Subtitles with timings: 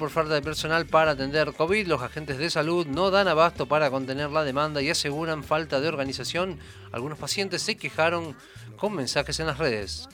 [0.00, 1.86] por falta de personal para atender COVID.
[1.86, 5.88] Los agentes de salud no dan abasto para contener la demanda y aseguran falta de
[5.88, 6.58] organización.
[6.90, 8.34] Algunos pacientes se quejaron
[8.78, 10.08] con mensajes en las redes.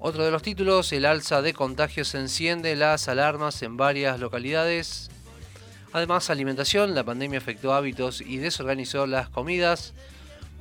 [0.00, 5.08] Otro de los títulos, el alza de contagios enciende las alarmas en varias localidades.
[5.92, 9.94] Además, alimentación, la pandemia afectó hábitos y desorganizó las comidas.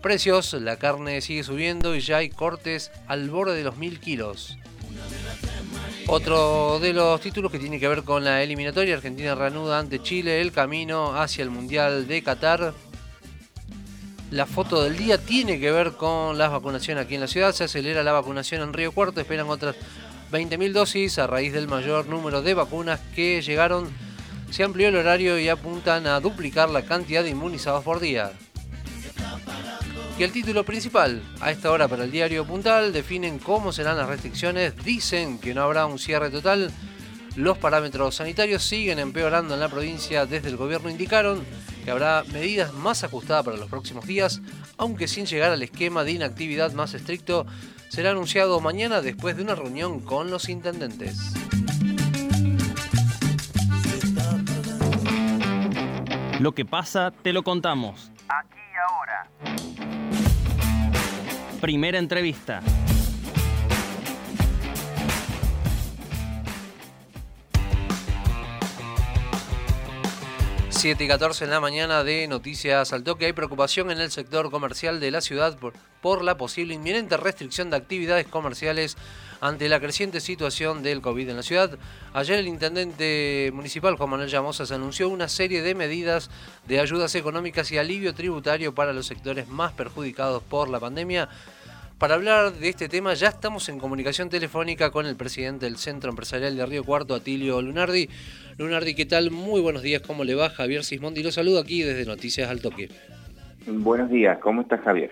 [0.04, 4.56] Precios, la carne sigue subiendo y ya hay cortes al borde de los mil kilos.
[6.08, 10.42] Otro de los títulos que tiene que ver con la eliminatoria, Argentina reanuda ante Chile
[10.42, 12.74] el camino hacia el Mundial de Qatar.
[14.30, 17.54] La foto del día tiene que ver con la vacunación aquí en la ciudad.
[17.54, 19.22] Se acelera la vacunación en Río Cuarto.
[19.22, 19.76] Esperan otras
[20.32, 23.90] 20.000 dosis a raíz del mayor número de vacunas que llegaron.
[24.52, 28.34] Se amplió el horario y apuntan a duplicar la cantidad de inmunizados por día.
[30.18, 34.08] Y el título principal, a esta hora para el diario Puntal, definen cómo serán las
[34.08, 36.72] restricciones, dicen que no habrá un cierre total,
[37.36, 41.44] los parámetros sanitarios siguen empeorando en la provincia, desde el gobierno indicaron
[41.84, 44.40] que habrá medidas más ajustadas para los próximos días,
[44.78, 47.48] aunque sin llegar al esquema de inactividad más estricto,
[47.90, 51.34] será anunciado mañana después de una reunión con los intendentes.
[56.40, 58.12] Lo que pasa, te lo contamos.
[58.28, 59.73] Aquí y ahora.
[61.64, 62.62] Primera entrevista.
[70.84, 73.26] Siete y 14 en la mañana de Noticias al Toque.
[73.26, 77.70] Hay preocupación en el sector comercial de la ciudad por, por la posible inminente restricción
[77.70, 78.98] de actividades comerciales
[79.40, 81.78] ante la creciente situación del COVID en la ciudad.
[82.12, 86.30] Ayer el intendente municipal Juan Manuel Llamosas anunció una serie de medidas
[86.68, 91.30] de ayudas económicas y alivio tributario para los sectores más perjudicados por la pandemia.
[92.04, 96.10] Para hablar de este tema ya estamos en comunicación telefónica con el presidente del Centro
[96.10, 98.10] Empresarial de Río Cuarto, Atilio Lunardi.
[98.58, 99.32] Lunardi, ¿qué tal?
[99.32, 100.50] Muy buenos días, ¿cómo le va?
[100.50, 102.90] Javier Sismondi lo saludo aquí desde Noticias al Toque.
[103.68, 105.12] Buenos días, ¿cómo estás Javier?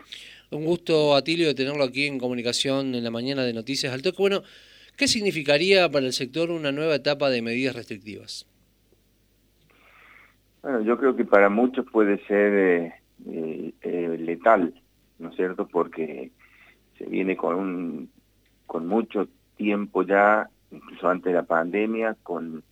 [0.50, 4.18] Un gusto, Atilio, de tenerlo aquí en comunicación en la mañana de Noticias al Toque.
[4.20, 4.42] Bueno,
[4.98, 8.46] ¿qué significaría para el sector una nueva etapa de medidas restrictivas?
[10.62, 12.94] Bueno, yo creo que para muchos puede ser eh,
[13.32, 14.74] eh, eh, letal,
[15.20, 15.70] ¿no es cierto?
[15.70, 16.32] Porque
[17.02, 18.10] se viene con, un,
[18.68, 22.64] con mucho tiempo ya, incluso antes de la pandemia, con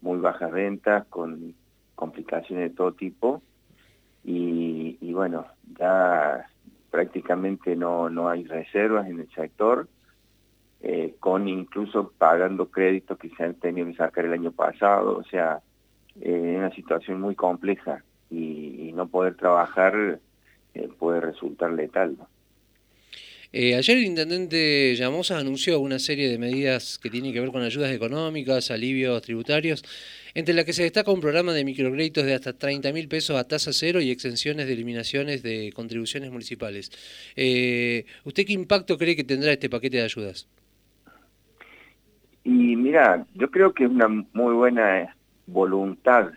[0.00, 1.54] muy bajas rentas, con
[1.94, 3.42] complicaciones de todo tipo,
[4.24, 5.46] y, bueno,
[5.78, 6.46] ya
[6.90, 9.88] prácticamente no, no hay reservas en el sector,
[10.80, 15.24] eh, con incluso pagando créditos que se han tenido que sacar el año pasado, o
[15.24, 15.60] sea,
[16.20, 20.18] eh, una situación muy compleja y, no poder trabajar
[20.74, 22.16] eh, puede resultar letal.
[23.50, 27.62] Eh, ayer el intendente Llamosa anunció una serie de medidas que tienen que ver con
[27.62, 29.82] ayudas económicas, alivios tributarios,
[30.34, 33.48] entre las que se destaca un programa de microcréditos de hasta 30 mil pesos a
[33.48, 36.90] tasa cero y exenciones de eliminaciones de contribuciones municipales.
[37.36, 40.46] Eh, ¿Usted qué impacto cree que tendrá este paquete de ayudas?
[42.44, 45.16] Y mira, yo creo que es una muy buena
[45.46, 46.32] voluntad,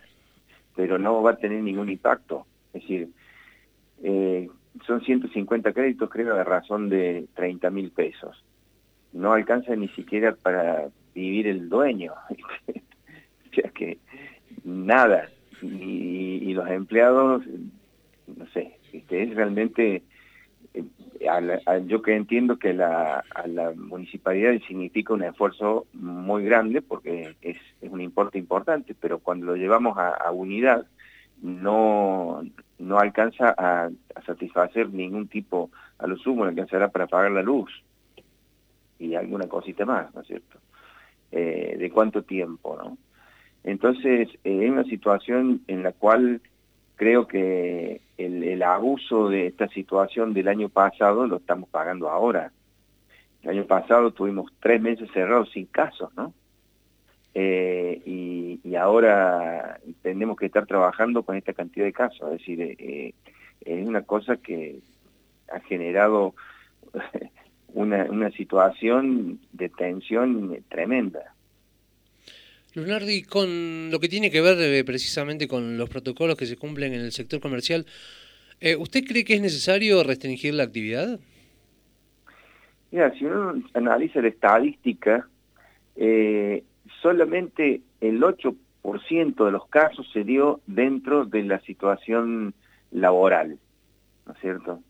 [0.74, 2.46] pero no va a tener ningún impacto.
[2.72, 3.08] Es decir,
[4.02, 4.48] eh,
[4.86, 8.44] son 150 créditos, creo, de razón de 30 mil pesos.
[9.12, 12.12] No alcanza ni siquiera para vivir el dueño.
[12.68, 13.98] o sea que
[14.64, 15.28] nada.
[15.62, 17.44] Y, los empleados,
[18.26, 20.02] no sé, este, es realmente,
[20.74, 20.84] eh,
[21.28, 21.40] a
[21.70, 27.36] a, yo que entiendo que la, a la municipalidad significa un esfuerzo muy grande porque
[27.40, 30.86] es, un importe importante, pero cuando lo llevamos a, a unidad,
[31.40, 32.42] no,
[32.82, 33.90] no alcanza a,
[34.26, 37.70] satisfacer ningún tipo, a lo sumo alcanzará para pagar la luz
[38.98, 40.58] y alguna cosita más, ¿no es cierto?
[41.30, 42.98] Eh, ¿De cuánto tiempo, no?
[43.64, 46.40] Entonces, eh, es una situación en la cual
[46.96, 52.52] creo que el, el abuso de esta situación del año pasado lo estamos pagando ahora.
[53.42, 56.32] El año pasado tuvimos tres meses cerrados sin casos, ¿no?
[57.34, 62.32] Eh, y, y, ahora tenemos que estar trabajando con esta cantidad de casos.
[62.32, 63.14] Es decir, eh,
[63.64, 64.80] es una cosa que
[65.50, 66.34] ha generado
[67.74, 71.34] una, una situación de tensión tremenda.
[72.74, 76.94] Lunardi, con lo que tiene que ver eh, precisamente con los protocolos que se cumplen
[76.94, 77.84] en el sector comercial,
[78.60, 81.20] eh, ¿usted cree que es necesario restringir la actividad?
[82.90, 85.28] Mira, si uno analiza la estadística,
[85.96, 86.62] eh,
[87.02, 92.54] solamente el 8% de los casos se dio dentro de la situación
[92.92, 93.58] laboral,
[94.26, 94.80] ¿no es cierto?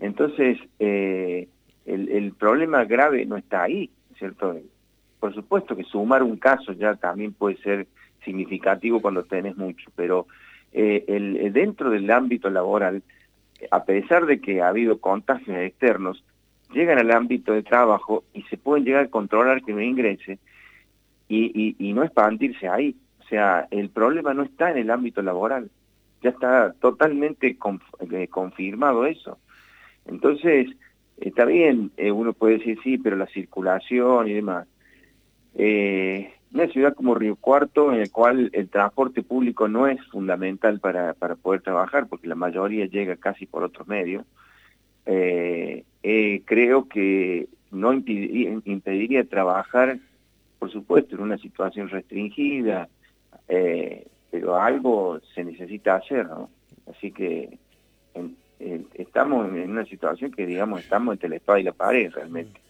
[0.00, 1.48] Entonces, eh,
[1.86, 4.56] el, problema grave no está ahí, ¿cierto?
[5.20, 7.86] por supuesto que sumar un caso ya también puede ser
[8.24, 10.26] significativo cuando tenés mucho, pero
[10.72, 13.02] eh, el, dentro del ámbito laboral,
[13.70, 16.22] a pesar de que ha habido contagios externos,
[16.72, 20.38] llegan al ámbito de trabajo y se pueden llegar a controlar que no ingrese
[21.28, 22.96] y, y, no expandirse ahí.
[23.20, 25.70] O sea, el problema no está en el ámbito laboral,
[26.22, 27.56] ya está totalmente
[28.10, 29.38] eh, confirmado eso.
[30.06, 30.68] Entonces,
[31.18, 34.66] está bien, eh, uno puede decir sí, pero la circulación y demás.
[35.54, 40.80] Eh, una ciudad como Río Cuarto, en el cual el transporte público no es fundamental
[40.80, 44.24] para, para poder trabajar, porque la mayoría llega casi por otros medios,
[45.04, 49.98] eh, creo que no impediría, trabajar,
[50.58, 52.88] por supuesto, en una situación restringida,
[53.48, 56.50] eh, pero algo se necesita hacer, ¿no?
[56.86, 57.58] Así que
[58.94, 62.60] estamos en una situación que, digamos, estamos entre la espada y la pared realmente.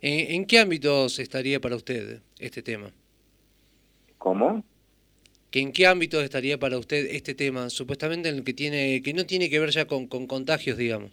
[0.00, 2.90] ¿En, qué ámbitos estaría para usted este tema?
[4.18, 4.64] ¿Cómo?
[5.52, 7.70] ¿En qué ámbitos estaría para usted este tema?
[7.70, 11.10] Supuestamente en el que tiene, que no tiene que ver ya con, contagios, digamos.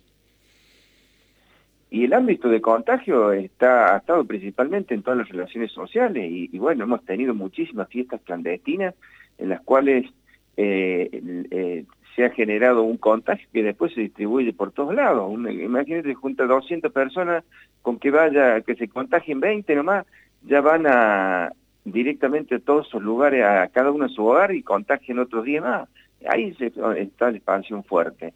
[1.93, 6.57] Y el ámbito de contagio está, ha estado principalmente en todas las relaciones sociales y,
[6.57, 8.95] bueno, hemos tenido muchísimas fiestas clandestinas
[9.37, 10.11] en las cuales
[10.57, 11.07] eh,
[11.51, 11.85] eh,
[12.15, 15.31] se ha generado un contagio que después se distribuye por todos lados.
[15.31, 17.43] imagínate, junta 200 personas
[17.83, 20.07] con que vaya, que se contagien 20 nomás,
[20.41, 21.51] ya van a
[21.85, 25.61] directamente a todos esos lugares, a cada uno a su hogar y contagien otros 10
[25.61, 25.87] más.
[26.27, 26.57] Ahí
[26.97, 28.33] está la expansión fuerte.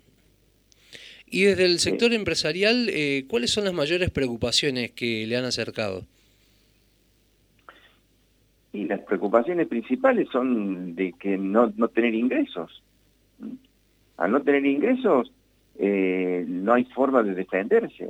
[1.29, 6.05] Y desde el sector empresarial, eh, ¿cuáles son las mayores preocupaciones que le han acercado?
[8.73, 12.81] Y las preocupaciones principales son de que no, no tener ingresos
[14.17, 15.31] al no tener ingresos,
[15.77, 18.09] eh, no hay forma de defenderse.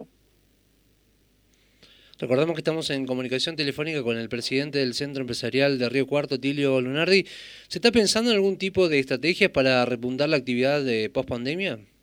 [2.20, 6.40] Recordamos que estamos en comunicación telefónica con el presidente del Centro Empresarial de Río Cuarto,
[6.40, 7.26] Tilio Lunardi.
[7.68, 11.78] ¿Se está pensando en algún tipo de estrategia para repuntar la actividad de post-pandemia?
[11.78, 11.97] Sí,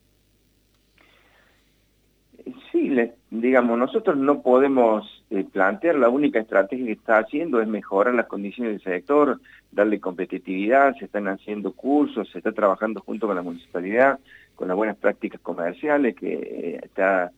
[3.40, 8.26] digamos, nosotros no podemos eh, plantear, la única estrategia que está haciendo es mejorar las
[8.26, 9.40] condiciones del sector,
[9.72, 14.20] darle competitividad, se están haciendo cursos, se está trabajando junto con la municipalidad,
[14.54, 17.32] con las buenas prácticas comerciales, que eh, está,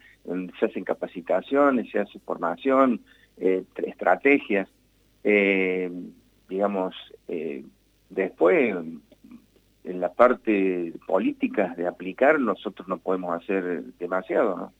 [0.58, 3.00] se hacen capacitaciones, se hace formación,
[3.38, 4.68] eh, estrategias,
[6.48, 6.94] digamos,
[8.10, 8.76] después
[9.82, 14.72] en la parte política de aplicar nosotros no podemos hacer demasiado, ¿no?